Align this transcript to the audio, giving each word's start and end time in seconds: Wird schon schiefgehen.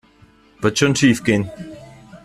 Wird 0.61 0.79
schon 0.79 0.95
schiefgehen. 0.95 1.51